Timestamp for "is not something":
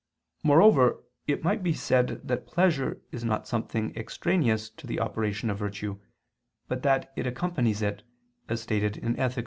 3.11-3.95